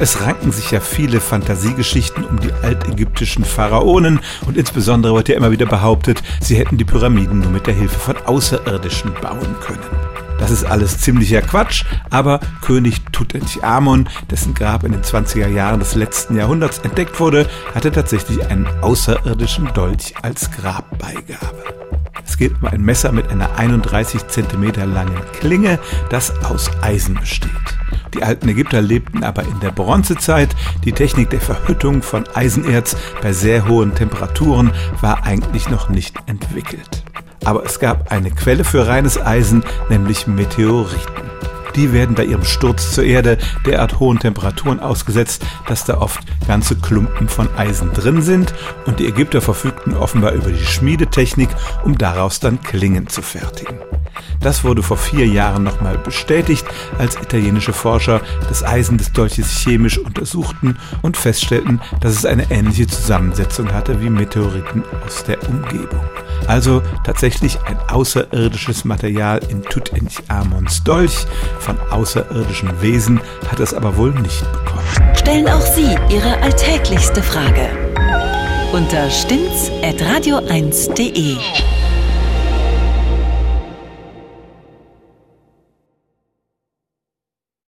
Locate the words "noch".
35.68-35.88